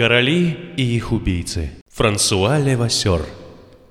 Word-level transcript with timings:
Короли 0.00 0.56
и 0.78 0.96
их 0.96 1.12
убийцы. 1.12 1.72
Франсуа 1.92 2.58
Левасер. 2.58 3.20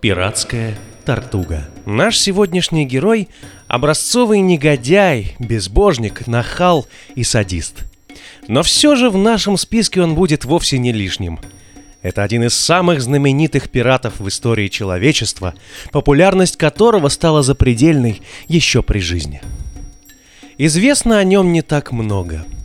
Пиратская 0.01 0.75
тортуга. 1.05 1.69
Наш 1.86 2.17
сегодняшний 2.17 2.86
герой– 2.86 3.29
образцовый 3.67 4.39
негодяй, 4.39 5.36
безбожник, 5.37 6.25
нахал 6.25 6.87
и 7.14 7.23
садист. 7.23 7.83
Но 8.47 8.64
все 8.64 8.95
же 8.95 9.11
в 9.11 9.19
нашем 9.19 9.55
списке 9.55 10.01
он 10.01 10.15
будет 10.15 10.45
вовсе 10.45 10.79
не 10.79 10.91
лишним. 10.91 11.39
Это 12.01 12.23
один 12.23 12.43
из 12.43 12.55
самых 12.55 13.01
знаменитых 13.01 13.69
пиратов 13.69 14.19
в 14.19 14.28
истории 14.29 14.67
человечества, 14.67 15.53
популярность 15.91 16.57
которого 16.57 17.09
стала 17.09 17.43
запредельной 17.43 18.23
еще 18.47 18.81
при 18.81 18.97
жизни. 18.97 19.43
Известно 20.57 21.19
о 21.19 21.23
нем 21.23 21.53
не 21.53 21.61
так 21.61 21.91
много– 21.91 22.45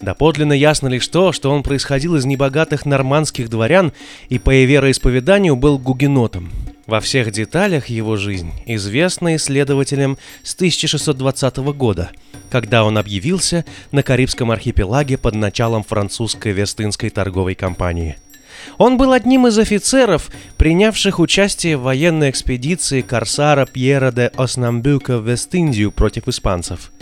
Доподлинно 0.00 0.54
ясно 0.54 0.88
лишь 0.88 1.06
то, 1.08 1.32
что 1.32 1.50
он 1.50 1.62
происходил 1.62 2.16
из 2.16 2.24
небогатых 2.24 2.86
нормандских 2.86 3.50
дворян 3.50 3.92
и 4.30 4.38
по 4.38 4.50
вероисповеданию 4.50 5.56
был 5.56 5.78
гугенотом. 5.78 6.50
Во 6.86 7.00
всех 7.00 7.30
деталях 7.30 7.86
его 7.86 8.16
жизнь 8.16 8.50
известна 8.66 9.36
исследователям 9.36 10.18
с 10.42 10.54
1620 10.54 11.58
года, 11.74 12.10
когда 12.50 12.84
он 12.84 12.96
объявился 12.96 13.64
на 13.92 14.02
Карибском 14.02 14.50
архипелаге 14.50 15.18
под 15.18 15.34
началом 15.34 15.84
французской 15.84 16.52
Вестынской 16.52 17.10
торговой 17.10 17.54
компании– 17.54 18.16
он 18.78 18.96
был 18.96 19.12
одним 19.12 19.46
из 19.46 19.58
офицеров, 19.58 20.30
принявших 20.56 21.18
участие 21.18 21.76
в 21.76 21.82
военной 21.82 22.30
экспедиции 22.30 23.00
корсара 23.00 23.66
Пьера 23.66 24.12
де 24.12 24.26
Оснамбюка 24.36 25.18
в 25.18 25.28
Вест-Индию 25.28 25.92
против 25.92 26.28
испанцев. 26.28 26.92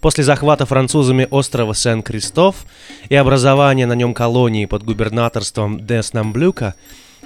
После 0.00 0.24
захвата 0.24 0.66
французами 0.66 1.26
острова 1.30 1.74
Сен-Кристоф 1.74 2.66
и 3.08 3.14
образования 3.14 3.86
на 3.86 3.94
нем 3.94 4.14
колонии 4.14 4.66
под 4.66 4.84
губернаторством 4.84 5.84
де 5.84 5.98
Оснамблюка, 5.98 6.74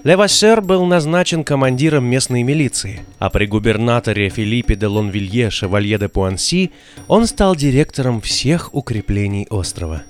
Левассер 0.03 0.63
был 0.63 0.87
назначен 0.87 1.45
командиром 1.45 2.05
местной 2.05 2.43
милиции, 2.43 3.03
а 3.19 3.29
при 3.29 3.45
губернаторе 3.45 4.31
Филиппе 4.31 4.75
де 4.75 4.87
Лонвилье 4.87 5.51
Шевалье 5.51 5.99
де 5.99 6.09
Пуанси 6.09 6.71
он 7.07 7.27
стал 7.27 7.55
директором 7.55 8.23
всех 8.23 8.75
укреплений 8.75 9.47
острова. 9.51 10.03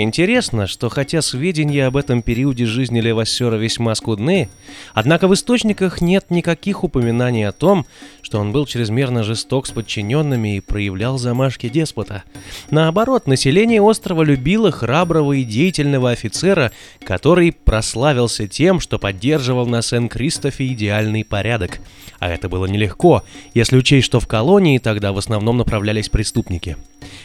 Интересно, 0.00 0.68
что 0.68 0.88
хотя 0.90 1.20
сведения 1.22 1.84
об 1.84 1.96
этом 1.96 2.22
периоде 2.22 2.66
жизни 2.66 3.00
Левассера 3.00 3.56
весьма 3.56 3.96
скудны, 3.96 4.48
однако 4.94 5.26
в 5.26 5.34
источниках 5.34 6.00
нет 6.00 6.26
никаких 6.30 6.84
упоминаний 6.84 7.44
о 7.48 7.50
том, 7.50 7.84
что 8.22 8.38
он 8.38 8.52
был 8.52 8.64
чрезмерно 8.64 9.24
жесток 9.24 9.66
с 9.66 9.72
подчиненными 9.72 10.56
и 10.56 10.60
проявлял 10.60 11.18
замашки 11.18 11.68
деспота. 11.68 12.22
Наоборот, 12.70 13.26
население 13.26 13.82
острова 13.82 14.22
любило 14.22 14.70
храброго 14.70 15.32
и 15.32 15.42
деятельного 15.42 16.12
офицера, 16.12 16.70
который 17.02 17.50
прославился 17.50 18.46
тем, 18.46 18.78
что 18.78 19.00
поддерживал 19.00 19.66
на 19.66 19.82
Сен-Кристофе 19.82 20.68
идеальный 20.68 21.24
порядок. 21.24 21.80
А 22.20 22.28
это 22.28 22.48
было 22.48 22.66
нелегко, 22.66 23.24
если 23.52 23.76
учесть, 23.76 24.06
что 24.06 24.20
в 24.20 24.28
колонии 24.28 24.78
тогда 24.78 25.12
в 25.12 25.18
основном 25.18 25.56
направлялись 25.56 26.08
преступники. 26.08 26.76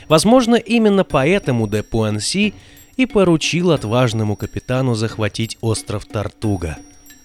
Возможно, 0.08 0.56
именно 0.56 1.04
поэтому 1.04 1.68
де 1.68 1.84
Пуанси 1.84 2.54
и 2.98 3.06
поручил 3.06 3.72
отважному 3.72 4.36
капитану 4.36 4.96
захватить 4.96 5.58
остров 5.62 6.06
Тартуга. 6.06 6.78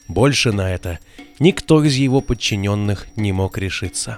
Больше 0.06 0.52
на 0.52 0.72
это 0.72 0.98
никто 1.38 1.84
из 1.84 1.94
его 1.94 2.20
подчиненных 2.20 3.06
не 3.16 3.32
мог 3.32 3.58
решиться. 3.58 4.16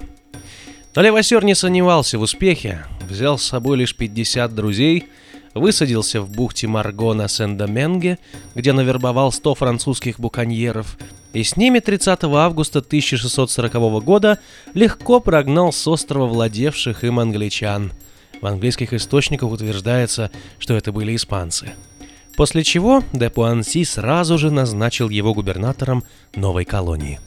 Но 0.95 1.03
Левасер 1.03 1.45
не 1.45 1.55
сомневался 1.55 2.19
в 2.19 2.23
успехе, 2.23 2.85
взял 3.09 3.39
с 3.39 3.45
собой 3.45 3.79
лишь 3.79 3.97
50 3.97 4.55
друзей, 4.55 5.09
высадился 5.55 6.21
в 6.21 6.31
бухте 6.31 6.67
Марго 6.67 7.13
на 7.13 7.29
Сен-Доменге, 7.29 8.19
где 8.55 8.73
навербовал 8.73 9.33
100 9.33 9.55
французских 9.55 10.19
буконьеров, 10.19 10.97
и 11.33 11.43
с 11.45 11.57
ними 11.57 11.79
30 11.79 12.25
августа 12.25 12.81
1640 12.81 13.73
года 14.05 14.39
легко 14.75 15.21
прогнал 15.21 15.73
с 15.73 15.87
острова 15.87 16.27
владевших 16.27 17.05
им 17.05 17.19
англичан– 17.19 17.93
в 18.41 18.47
английских 18.47 18.93
источниках 18.93 19.51
утверждается, 19.51 20.31
что 20.59 20.75
это 20.75 20.93
были 20.93 21.15
испанцы. 21.15 21.73
После 22.37 22.63
чего 22.63 23.03
де 23.13 23.29
Пуанси 23.29 23.85
сразу 23.85 24.39
же 24.39 24.51
назначил 24.51 25.09
его 25.11 25.35
губернатором 25.35 26.05
новой 26.35 26.65
колонии. 26.65 27.21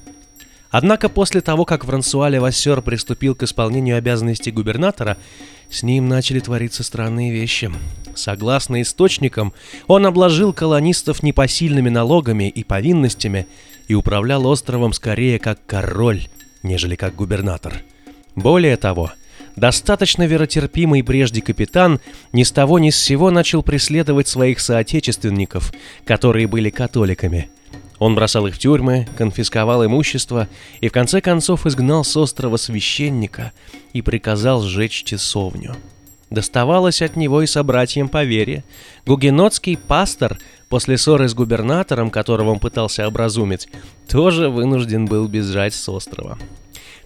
Однако 0.71 1.07
после 1.07 1.41
того, 1.41 1.65
как 1.65 1.85
Франсуа 1.85 2.29
Левассер 2.29 2.81
приступил 2.81 3.35
к 3.35 3.43
исполнению 3.43 3.95
обязанностей 3.95 4.49
губернатора, 4.49 5.17
с 5.69 5.83
ним 5.83 6.07
начали 6.07 6.39
твориться 6.39 6.83
странные 6.83 7.31
вещи. 7.31 7.71
Согласно 8.15 8.81
источникам, 8.81 9.53
он 9.85 10.07
обложил 10.07 10.51
колонистов 10.51 11.21
непосильными 11.21 11.89
налогами 11.89 12.49
и 12.49 12.63
повинностями 12.63 13.45
и 13.87 13.93
управлял 13.93 14.47
островом 14.47 14.93
скорее 14.93 15.37
как 15.37 15.63
король, 15.67 16.27
нежели 16.63 16.95
как 16.95 17.13
губернатор. 17.15 17.75
Более 18.35 18.77
того, 18.77 19.11
достаточно 19.55 20.25
веротерпимый 20.25 21.03
прежде 21.03 21.41
капитан 21.41 21.99
ни 22.31 22.43
с 22.43 22.51
того 22.51 22.79
ни 22.79 22.89
с 22.89 22.97
сего 22.97 23.31
начал 23.31 23.63
преследовать 23.63 24.27
своих 24.27 24.59
соотечественников, 24.59 25.73
которые 26.05 26.47
были 26.47 26.69
католиками. 26.69 27.49
Он 27.99 28.15
бросал 28.15 28.47
их 28.47 28.55
в 28.55 28.59
тюрьмы, 28.59 29.07
конфисковал 29.17 29.85
имущество 29.85 30.49
и 30.81 30.89
в 30.89 30.91
конце 30.91 31.21
концов 31.21 31.65
изгнал 31.65 32.03
с 32.03 32.17
острова 32.17 32.57
священника 32.57 33.53
и 33.93 34.01
приказал 34.01 34.61
сжечь 34.61 35.03
часовню. 35.03 35.75
Доставалось 36.29 37.03
от 37.03 37.15
него 37.15 37.43
и 37.43 37.45
собратьям 37.45 38.09
по 38.09 38.23
вере. 38.23 38.63
Гугенотский 39.05 39.77
пастор, 39.77 40.39
после 40.67 40.97
ссоры 40.97 41.29
с 41.29 41.35
губернатором, 41.35 42.09
которого 42.09 42.49
он 42.49 42.59
пытался 42.59 43.07
образумить, 43.07 43.69
тоже 44.09 44.49
вынужден 44.49 45.05
был 45.05 45.27
бежать 45.27 45.75
с 45.75 45.87
острова. 45.87 46.39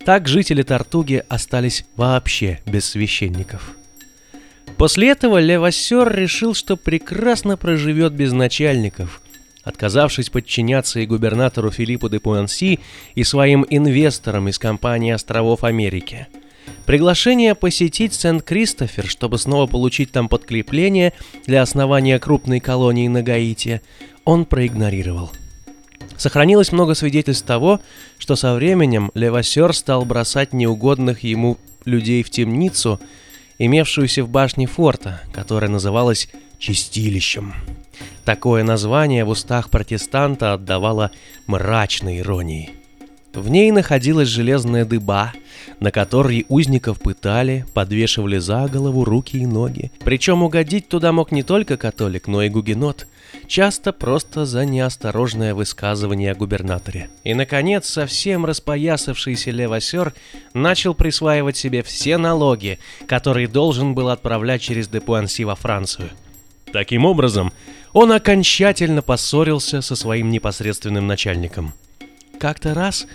Так 0.07 0.29
жители 0.29 0.63
Тартуги 0.63 1.21
остались 1.27 1.83
вообще 1.97 2.61
без 2.65 2.85
священников. 2.85 3.75
После 4.77 5.09
этого 5.09 5.37
Левассер 5.37 6.09
решил, 6.15 6.53
что 6.53 6.77
прекрасно 6.77 7.57
проживет 7.57 8.13
без 8.13 8.31
начальников, 8.31 9.21
отказавшись 9.65 10.29
подчиняться 10.29 11.01
и 11.01 11.05
губернатору 11.05 11.71
Филиппу 11.71 12.07
де 12.07 12.21
Пуанси, 12.21 12.79
и 13.15 13.25
своим 13.25 13.65
инвесторам 13.69 14.47
из 14.47 14.57
компании 14.57 15.11
островов 15.11 15.65
Америки. 15.65 16.27
Приглашение 16.85 17.53
посетить 17.53 18.13
Сент-Кристофер, 18.13 19.07
чтобы 19.07 19.37
снова 19.37 19.67
получить 19.67 20.13
там 20.13 20.29
подкрепление 20.29 21.11
для 21.45 21.61
основания 21.61 22.17
крупной 22.17 22.61
колонии 22.61 23.09
на 23.09 23.23
Гаити, 23.23 23.81
он 24.23 24.45
проигнорировал– 24.45 25.33
Сохранилось 26.15 26.71
много 26.71 26.95
свидетельств 26.95 27.45
того, 27.45 27.81
что 28.17 28.35
со 28.35 28.53
временем 28.53 29.11
Левасер 29.13 29.73
стал 29.73 30.05
бросать 30.05 30.53
неугодных 30.53 31.23
ему 31.23 31.57
людей 31.85 32.23
в 32.23 32.29
темницу, 32.29 32.99
имевшуюся 33.57 34.23
в 34.23 34.29
башне 34.29 34.67
форта, 34.67 35.21
которая 35.33 35.69
называлась 35.69 36.29
«Чистилищем». 36.59 37.53
Такое 38.25 38.63
название 38.63 39.25
в 39.25 39.29
устах 39.29 39.69
протестанта 39.69 40.53
отдавало 40.53 41.11
мрачной 41.45 42.19
иронией. 42.19 42.76
В 43.37 43.49
ней 43.49 43.69
находилась 43.69 44.29
железная 44.29 44.83
дыба, 44.83 45.31
на 45.79 45.91
которой 45.91 46.47
узников 46.49 46.99
пытали, 46.99 47.67
подвешивали 47.75 48.39
за 48.39 48.67
голову 48.67 49.05
руки 49.05 49.37
и 49.37 49.45
ноги. 49.45 49.91
Причем 49.99 50.41
угодить 50.41 50.89
туда 50.89 51.11
мог 51.11 51.31
не 51.31 51.43
только 51.43 51.77
католик, 51.77 52.25
но 52.25 52.41
и 52.41 52.49
гугенот, 52.49 53.05
часто 53.45 53.93
просто 53.93 54.47
за 54.47 54.65
неосторожное 54.65 55.53
высказывание 55.53 56.31
о 56.31 56.35
губернаторе. 56.35 57.11
И, 57.23 57.35
наконец, 57.35 57.87
совсем 57.87 58.43
распоясавшийся 58.43 59.51
левосер 59.51 60.15
начал 60.55 60.95
присваивать 60.95 61.57
себе 61.57 61.83
все 61.83 62.17
налоги, 62.17 62.79
которые 63.05 63.47
должен 63.47 63.93
был 63.93 64.09
отправлять 64.09 64.63
через 64.63 64.87
Депуанси 64.87 65.43
во 65.43 65.55
Францию. 65.55 66.09
Таким 66.73 67.05
образом, 67.05 67.53
он 67.93 68.11
окончательно 68.11 69.03
поссорился 69.03 69.81
со 69.83 69.95
своим 69.95 70.31
непосредственным 70.31 71.05
начальником. 71.05 71.75
Как-то 72.39 72.73
раз 72.73 73.07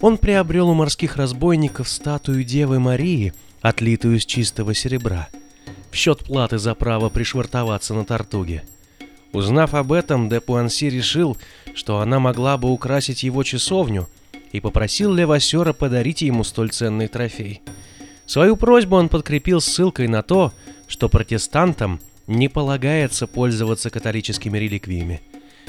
он 0.00 0.16
приобрел 0.16 0.68
у 0.68 0.74
морских 0.74 1.16
разбойников 1.16 1.88
статую 1.88 2.44
Девы 2.44 2.78
Марии, 2.78 3.32
отлитую 3.60 4.16
из 4.16 4.24
чистого 4.24 4.74
серебра, 4.74 5.28
в 5.90 5.96
счет 5.96 6.20
платы 6.20 6.58
за 6.58 6.74
право 6.74 7.08
пришвартоваться 7.08 7.94
на 7.94 8.04
Тартуге. 8.04 8.62
Узнав 9.32 9.74
об 9.74 9.92
этом, 9.92 10.28
де 10.28 10.40
Пуанси 10.40 10.86
решил, 10.86 11.36
что 11.74 12.00
она 12.00 12.18
могла 12.18 12.56
бы 12.58 12.70
украсить 12.70 13.22
его 13.22 13.42
часовню, 13.42 14.08
и 14.52 14.60
попросил 14.60 15.12
Левасера 15.12 15.72
подарить 15.72 16.22
ему 16.22 16.42
столь 16.42 16.70
ценный 16.70 17.06
трофей. 17.06 17.62
Свою 18.26 18.56
просьбу 18.56 18.96
он 18.96 19.08
подкрепил 19.08 19.60
ссылкой 19.60 20.08
на 20.08 20.22
то, 20.22 20.52
что 20.88 21.08
протестантам 21.08 22.00
не 22.26 22.48
полагается 22.48 23.26
пользоваться 23.26 23.90
католическими 23.90 24.58
реликвиями. 24.58 25.20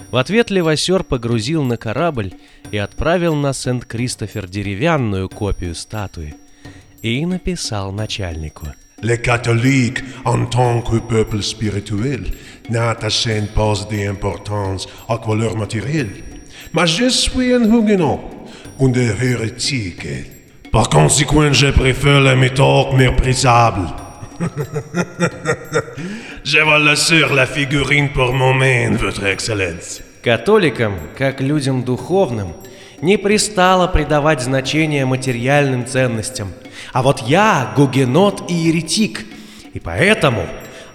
В 0.09 0.18
ответ 0.18 0.50
Левасер 0.50 1.03
погрузил 1.03 1.63
на 1.63 1.77
корабль 1.77 2.33
и 2.71 2.77
отправил 2.77 3.36
на 3.36 3.53
Сент-Кристофер 3.53 4.48
деревянную 4.48 5.30
копию 5.30 5.75
статуи 5.75 6.33
и 7.01 7.25
написал 7.25 7.92
начальнику. 7.92 8.68
Les 9.01 9.18
catholiques, 9.18 10.03
en 10.25 10.45
tant 10.45 10.81
que 10.83 11.00
peuple 11.00 11.42
spirituel, 11.42 12.33
n'attachent 12.69 13.48
pas 13.56 13.74
d'importance 13.89 14.88
à 15.09 15.18
quoi 15.18 15.36
leur 15.36 15.57
matériel. 15.57 16.09
Mais 16.74 16.86
je 16.86 17.09
suis 17.09 17.51
un 17.51 17.63
huguenot, 17.63 18.19
un 18.80 18.94
hérétique. 18.94 20.07
Par 20.71 20.88
conséquent, 20.88 21.51
je 21.51 21.71
préfère 21.71 22.21
la 22.21 22.36
méthode 22.36 22.94
méprisable. 22.94 24.00
Je 26.43 26.59
vous 26.59 26.85
laisser 26.85 27.21
la 27.33 27.45
figurine 27.45 28.09
pour 28.09 28.33
moment, 28.33 28.97
Votre 28.97 29.25
Excellence. 29.25 30.01
Католикам, 30.23 30.95
как 31.17 31.41
людям 31.41 31.83
духовным, 31.83 32.53
не 33.01 33.17
пристало 33.17 33.88
придавать 33.88 34.41
значение 34.41 35.05
материальным 35.05 35.85
ценностям. 35.85 36.49
А 36.93 37.01
вот 37.01 37.21
я 37.21 37.73
гугенот 37.75 38.49
и 38.49 38.53
еретик, 38.53 39.25
и 39.73 39.79
поэтому 39.79 40.45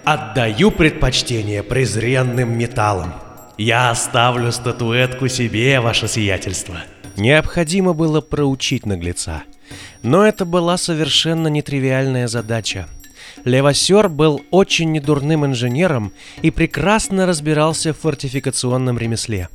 отдаю 0.05 0.71
предпочтение 0.71 1.63
презренным 1.63 2.57
металлам. 2.57 3.13
Я 3.57 3.89
оставлю 3.89 4.51
статуэтку 4.51 5.27
себе, 5.27 5.79
ваше 5.79 6.07
сиятельство. 6.07 6.77
Необходимо 7.17 7.93
было 7.93 8.21
проучить 8.21 8.85
наглеца. 8.85 9.43
Но 10.03 10.25
это 10.25 10.45
была 10.45 10.77
совершенно 10.77 11.47
нетривиальная 11.47 12.27
задача. 12.27 12.87
Левасер 13.45 14.09
был 14.09 14.41
очень 14.51 14.91
недурным 14.91 15.45
инженером 15.45 16.11
и 16.41 16.51
прекрасно 16.51 17.25
разбирался 17.25 17.93
в 17.93 17.99
фортификационном 17.99 18.97
ремесле. 18.97 19.49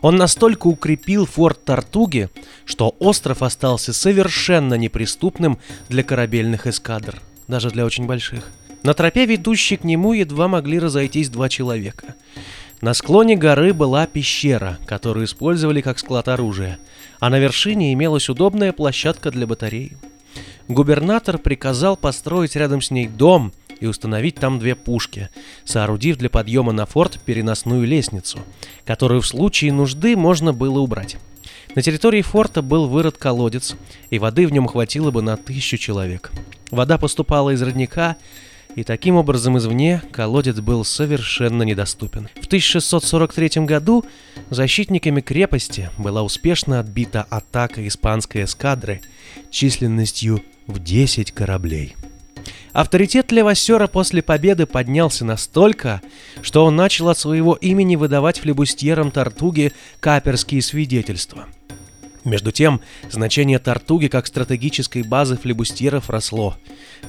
Он 0.00 0.16
настолько 0.16 0.66
укрепил 0.66 1.26
форт 1.26 1.64
Тартуги, 1.64 2.30
что 2.64 2.94
остров 2.98 3.42
остался 3.42 3.92
совершенно 3.92 4.74
неприступным 4.74 5.58
для 5.88 6.02
корабельных 6.02 6.66
эскадр, 6.66 7.20
даже 7.48 7.70
для 7.70 7.84
очень 7.84 8.06
больших. 8.06 8.50
На 8.82 8.94
тропе, 8.94 9.26
ведущей 9.26 9.76
к 9.76 9.84
нему, 9.84 10.12
едва 10.12 10.48
могли 10.48 10.78
разойтись 10.78 11.28
два 11.28 11.48
человека. 11.48 12.14
На 12.80 12.94
склоне 12.94 13.36
горы 13.36 13.72
была 13.72 14.06
пещера, 14.06 14.78
которую 14.86 15.26
использовали 15.26 15.80
как 15.80 15.98
склад 15.98 16.28
оружия, 16.28 16.78
а 17.18 17.30
на 17.30 17.38
вершине 17.38 17.92
имелась 17.92 18.28
удобная 18.28 18.72
площадка 18.72 19.30
для 19.30 19.46
батареи. 19.46 19.96
Губернатор 20.68 21.38
приказал 21.38 21.96
построить 21.96 22.56
рядом 22.56 22.82
с 22.82 22.90
ней 22.90 23.06
дом 23.06 23.52
и 23.78 23.86
установить 23.86 24.36
там 24.36 24.58
две 24.58 24.74
пушки, 24.74 25.28
соорудив 25.64 26.16
для 26.16 26.30
подъема 26.30 26.72
на 26.72 26.86
форт 26.86 27.20
переносную 27.24 27.86
лестницу, 27.86 28.40
которую 28.84 29.20
в 29.20 29.26
случае 29.26 29.72
нужды 29.72 30.16
можно 30.16 30.52
было 30.52 30.80
убрать. 30.80 31.16
На 31.74 31.82
территории 31.82 32.22
форта 32.22 32.62
был 32.62 32.88
вырыт 32.88 33.18
колодец, 33.18 33.76
и 34.10 34.18
воды 34.18 34.46
в 34.46 34.52
нем 34.52 34.66
хватило 34.66 35.10
бы 35.10 35.22
на 35.22 35.36
тысячу 35.36 35.76
человек. 35.76 36.32
Вода 36.70 36.98
поступала 36.98 37.50
из 37.50 37.62
родника, 37.62 38.16
и 38.74 38.82
таким 38.82 39.16
образом 39.16 39.56
извне 39.58 40.02
колодец 40.10 40.58
был 40.60 40.84
совершенно 40.84 41.62
недоступен. 41.62 42.28
В 42.40 42.46
1643 42.46 43.64
году 43.64 44.04
защитниками 44.50 45.20
крепости 45.20 45.90
была 45.96 46.22
успешно 46.22 46.80
отбита 46.80 47.26
атака 47.30 47.86
испанской 47.86 48.44
эскадры 48.44 49.00
численностью 49.50 50.42
в 50.66 50.78
10 50.82 51.32
кораблей. 51.32 51.96
Авторитет 52.72 53.32
Левассера 53.32 53.86
после 53.86 54.22
победы 54.22 54.66
поднялся 54.66 55.24
настолько, 55.24 56.02
что 56.42 56.64
он 56.64 56.76
начал 56.76 57.08
от 57.08 57.18
своего 57.18 57.54
имени 57.54 57.96
выдавать 57.96 58.38
флебустьерам 58.40 59.10
Тартуги 59.10 59.72
каперские 60.00 60.62
свидетельства– 60.62 61.46
между 62.26 62.50
тем, 62.50 62.80
значение 63.08 63.60
Тартуги 63.60 64.08
как 64.08 64.26
стратегической 64.26 65.04
базы 65.04 65.36
флебустьеров 65.36 66.10
росло. 66.10 66.56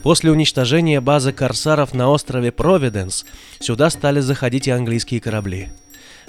После 0.03 0.29
уничтожения 0.31 1.01
базы 1.01 1.33
корсаров 1.33 1.95
на 1.95 2.11
острове 2.11 2.51
Провиденс 2.51 3.25
сюда 3.59 3.89
стали 3.89 4.19
заходить 4.19 4.67
и 4.67 4.71
английские 4.71 5.19
корабли. 5.19 5.69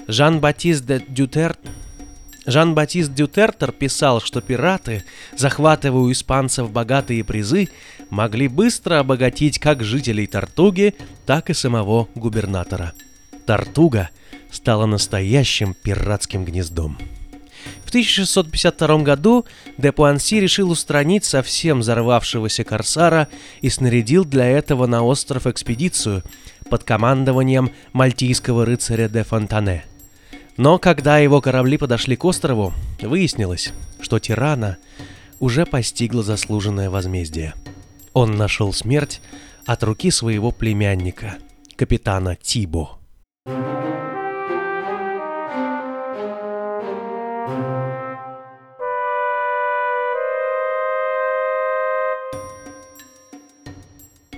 Жан-Батист 0.07 0.85
де 0.85 1.03
Дютер... 1.07 1.55
Жан-Батист 2.49 3.13
Дютертер 3.13 3.71
писал, 3.71 4.21
что 4.21 4.41
пираты, 4.41 5.03
захватывая 5.37 6.01
у 6.01 6.11
испанцев 6.11 6.71
богатые 6.71 7.23
призы, 7.23 7.69
могли 8.09 8.47
быстро 8.47 8.99
обогатить 8.99 9.59
как 9.59 9.83
жителей 9.83 10.25
Тартуги, 10.25 10.95
так 11.27 11.51
и 11.51 11.53
самого 11.53 12.07
губернатора. 12.15 12.93
Тартуга 13.45 14.09
стала 14.51 14.87
настоящим 14.87 15.75
пиратским 15.75 16.43
гнездом. 16.43 16.97
В 17.85 17.89
1652 17.89 18.97
году 18.99 19.45
де 19.77 19.91
Пуанси 19.91 20.39
решил 20.39 20.71
устранить 20.71 21.25
совсем 21.25 21.79
взорвавшегося 21.79 22.63
корсара 22.63 23.27
и 23.61 23.69
снарядил 23.69 24.25
для 24.25 24.47
этого 24.47 24.87
на 24.87 25.03
остров 25.03 25.45
экспедицию 25.45 26.23
под 26.69 26.83
командованием 26.83 27.71
мальтийского 27.93 28.65
рыцаря 28.65 29.07
де 29.07 29.23
Фонтане. 29.23 29.88
Но 30.59 30.77
когда 30.77 31.19
его 31.19 31.39
корабли 31.39 31.77
подошли 31.77 32.17
к 32.17 32.25
острову, 32.25 32.73
выяснилось, 33.01 33.71
что 34.01 34.19
тирана 34.19 34.75
уже 35.39 35.65
постигло 35.65 36.21
заслуженное 36.21 36.89
возмездие. 36.89 37.53
Он 38.11 38.35
нашел 38.35 38.73
смерть 38.73 39.21
от 39.65 39.81
руки 39.83 40.11
своего 40.11 40.51
племянника, 40.51 41.37
капитана 41.77 42.35
Тибо. 42.35 42.99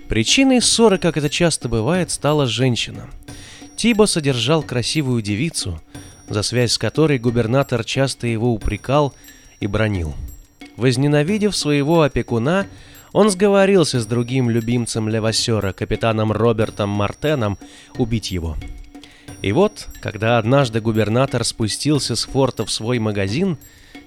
Причиной 0.07 0.61
ссоры, 0.61 0.99
как 0.99 1.17
это 1.17 1.31
часто 1.31 1.67
бывает, 1.67 2.11
стала 2.11 2.45
женщина. 2.45 3.09
Тибо 3.75 4.05
содержал 4.05 4.61
красивую 4.61 5.23
девицу, 5.23 5.81
за 6.33 6.43
связь 6.43 6.73
с 6.73 6.77
которой 6.77 7.19
губернатор 7.19 7.83
часто 7.83 8.27
его 8.27 8.53
упрекал 8.53 9.13
и 9.59 9.67
бронил. 9.67 10.15
Возненавидев 10.77 11.55
своего 11.55 12.01
опекуна, 12.01 12.67
он 13.13 13.29
сговорился 13.29 13.99
с 13.99 14.05
другим 14.05 14.49
любимцем 14.49 15.09
Левасера, 15.09 15.73
капитаном 15.73 16.31
Робертом 16.31 16.89
Мартеном, 16.89 17.57
убить 17.97 18.31
его. 18.31 18.57
И 19.41 19.51
вот, 19.51 19.87
когда 20.01 20.37
однажды 20.37 20.81
губернатор 20.81 21.43
спустился 21.43 22.15
с 22.15 22.23
форта 22.23 22.65
в 22.65 22.71
свой 22.71 22.99
магазин, 22.99 23.57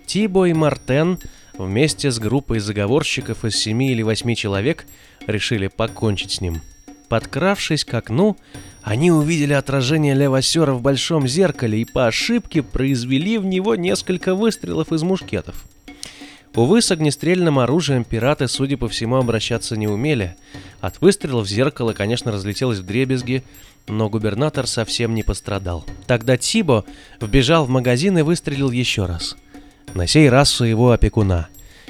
Тибо 0.06 0.46
и 0.46 0.52
Мартен 0.52 1.18
вместе 1.56 2.10
с 2.10 2.18
группой 2.18 2.58
заговорщиков 2.58 3.44
из 3.44 3.56
семи 3.56 3.90
или 3.92 4.02
восьми 4.02 4.36
человек 4.36 4.86
решили 5.26 5.68
покончить 5.68 6.32
с 6.32 6.40
ним. 6.40 6.60
Подкравшись 7.14 7.84
к 7.84 7.94
окну, 7.94 8.36
они 8.82 9.12
увидели 9.12 9.52
отражение 9.52 10.14
Левасера 10.14 10.72
в 10.72 10.82
большом 10.82 11.28
зеркале 11.28 11.82
и 11.82 11.84
по 11.84 12.08
ошибке 12.08 12.60
произвели 12.60 13.38
в 13.38 13.44
него 13.44 13.76
несколько 13.76 14.34
выстрелов 14.34 14.92
из 14.92 15.04
мушкетов. 15.04 15.64
Увы, 16.56 16.82
с 16.82 16.90
огнестрельным 16.90 17.60
оружием 17.60 18.02
пираты, 18.02 18.48
судя 18.48 18.76
по 18.76 18.88
всему, 18.88 19.14
обращаться 19.14 19.76
не 19.76 19.86
умели. 19.86 20.34
От 20.80 21.00
выстрелов 21.00 21.46
зеркало, 21.46 21.92
конечно, 21.92 22.32
разлетелось 22.32 22.80
в 22.80 22.84
дребезги, 22.84 23.44
но 23.86 24.10
губернатор 24.10 24.66
совсем 24.66 25.14
не 25.14 25.22
пострадал. 25.22 25.84
Тогда 26.08 26.36
Тибо 26.36 26.84
вбежал 27.20 27.64
в 27.64 27.68
магазин 27.68 28.18
и 28.18 28.22
выстрелил 28.22 28.72
еще 28.72 29.06
раз. 29.06 29.36
На 29.94 30.08
сей 30.08 30.28
раз 30.28 30.50
своего 30.50 30.90
опекуна. 30.90 31.46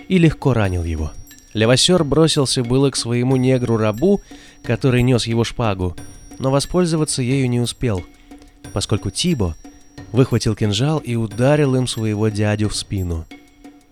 И 0.06 0.18
легко 0.18 0.52
ранил 0.52 0.84
его.— 0.84 1.12
Левосер 1.54 2.02
бросился 2.02 2.64
было 2.64 2.90
к 2.90 2.96
своему 2.96 3.36
негру-рабу, 3.36 4.20
который 4.64 5.02
нес 5.02 5.26
его 5.26 5.44
шпагу, 5.44 5.96
но 6.38 6.50
воспользоваться 6.50 7.22
ею 7.22 7.48
не 7.48 7.60
успел, 7.60 8.04
поскольку 8.72 9.10
Тибо 9.10 9.56
выхватил 10.10 10.56
кинжал 10.56 10.98
и 10.98 11.14
ударил 11.14 11.76
им 11.76 11.86
своего 11.86 12.28
дядю 12.28 12.68
в 12.68 12.74
спину. 12.74 13.26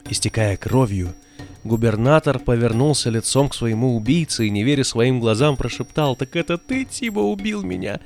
Истекая 0.09 0.57
кровью, 0.57 1.15
губернатор 1.63 2.39
повернулся 2.39 3.11
лицом 3.11 3.49
к 3.49 3.55
своему 3.55 3.97
убийце 3.97 4.47
и, 4.47 4.51
не 4.51 4.65
веря 4.65 4.85
своим 4.85 5.21
глазам, 5.21 5.57
прошептал 5.57 6.17
«Так 6.17 6.35
это 6.35 6.59
ты, 6.59 6.85
Тибо, 6.85 7.21
убил 7.21 7.63
меня!» 7.63 8.01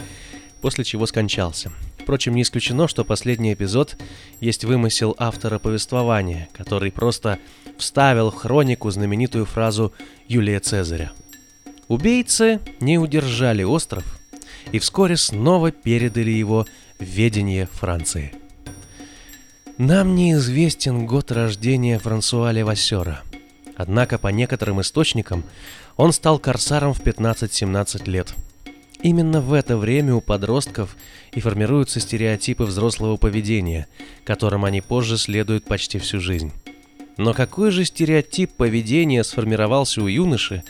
после 0.61 0.85
чего 0.85 1.07
скончался. 1.07 1.71
Впрочем, 1.99 2.35
не 2.35 2.43
исключено, 2.43 2.89
что 2.89 3.05
последний 3.05 3.53
эпизод 3.53 3.97
есть 4.41 4.65
вымысел 4.65 5.15
автора 5.19 5.59
повествования, 5.59 6.49
который 6.53 6.91
просто 6.91 7.39
вставил 7.79 8.31
в 8.31 8.35
хронику 8.35 8.91
знаменитую 8.91 9.45
фразу 9.45 9.93
Юлия 10.29 10.61
Цезаря. 10.61 11.13
Убийцы 11.89 12.61
не 12.81 12.99
удержали 12.99 13.63
остров 13.63 14.05
и 14.73 14.79
вскоре 14.79 15.17
снова 15.17 15.71
передали 15.71 16.31
его 16.31 16.67
в 16.99 17.05
ведение 17.05 17.67
Франции. 17.67 18.33
Нам 19.79 20.15
неизвестен 20.15 21.07
год 21.07 21.31
рождения 21.31 21.99
Франсуа 21.99 22.51
Левассера, 22.51 23.23
однако 23.77 24.19
по 24.19 24.29
некоторым 24.29 24.81
источникам 24.81 25.45
он 25.97 26.13
стал 26.13 26.39
корсаром 26.39 26.93
в 26.93 27.03
15-17 27.03 28.11
лет. 28.11 28.35
Именно 29.03 29.41
в 29.41 29.53
это 29.53 29.77
время 29.77 30.15
у 30.15 30.21
подростков 30.21 30.97
и 31.33 31.41
формируются 31.41 32.01
стереотипы 32.01 32.65
взрослого 32.65 33.17
поведения, 33.17 33.87
которым 34.25 34.65
они 34.65 34.81
позже 34.81 35.19
следуют 35.19 35.65
почти 35.65 35.99
всю 35.99 36.19
жизнь. 36.19 36.53
Но 37.19 37.33
какой 37.33 37.71
же 37.71 37.85
стереотип 37.85 38.53
поведения 38.53 39.25
сформировался 39.25 40.03
у 40.03 40.07
юноши, 40.07 40.65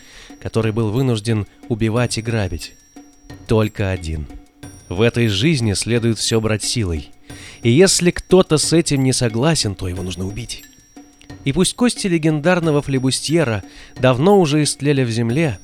который 0.47 0.71
был 0.71 0.93
вынужден 0.93 1.45
убивать 1.69 2.19
и 2.19 2.23
грабить? 2.23 2.75
Только 3.49 3.91
один. 3.91 4.29
В 4.89 5.01
этой 5.01 5.27
жизни 5.27 5.73
следует 5.73 6.19
все 6.19 6.41
брать 6.41 6.63
силой. 6.63 7.11
И 7.65 7.71
если 7.73 8.13
кто-то 8.13 8.57
с 8.57 8.73
этим 8.73 9.03
не 9.03 9.13
согласен, 9.13 9.75
то 9.75 9.89
его 9.89 10.05
нужно 10.05 10.25
убить. 10.25 10.63
И 11.45 11.51
пусть 11.51 11.75
кости 11.75 12.07
легендарного 12.07 12.81
флебустьера 12.81 13.65
давно 13.99 14.39
уже 14.39 14.63
истлели 14.63 15.03
в 15.03 15.11
земле, 15.11 15.59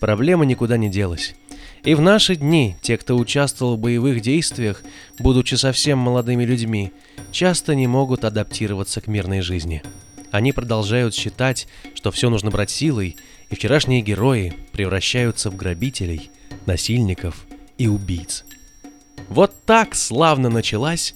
проблема 0.00 0.44
никуда 0.44 0.78
не 0.78 0.88
делась. 0.88 1.36
И 1.84 1.94
в 1.94 2.00
наши 2.00 2.34
дни 2.34 2.74
те, 2.82 2.96
кто 2.96 3.16
участвовал 3.16 3.76
в 3.76 3.80
боевых 3.80 4.20
действиях, 4.20 4.82
будучи 5.20 5.54
совсем 5.54 6.00
молодыми 6.00 6.44
людьми, 6.44 6.90
часто 7.30 7.76
не 7.76 7.86
могут 7.86 8.24
адаптироваться 8.24 9.00
к 9.00 9.06
мирной 9.06 9.42
жизни. 9.42 9.84
Они 10.32 10.50
продолжают 10.50 11.14
считать, 11.14 11.68
что 11.94 12.10
все 12.10 12.28
нужно 12.28 12.50
брать 12.50 12.70
силой, 12.70 13.16
и 13.50 13.54
вчерашние 13.54 14.00
герои 14.00 14.54
превращаются 14.72 15.50
в 15.50 15.56
грабителей, 15.56 16.30
насильников 16.66 17.46
и 17.78 17.88
убийц. 17.88 18.44
Вот 19.28 19.54
так 19.64 19.94
славно 19.94 20.48
началась 20.48 21.14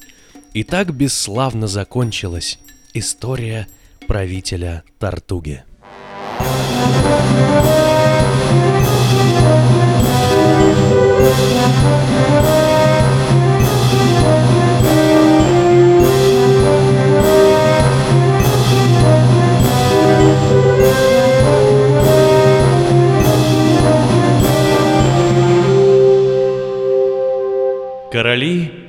и 0.55 0.65
так 0.65 0.95
бесславно 0.95 1.67
закончилась 1.67 2.59
история 2.95 3.67
правителя 4.07 4.83
Тартуги. 4.99 5.63
Короли 6.39 7.78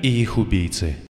и 0.09 0.21
их 0.21 0.37
убийцы 0.37 0.95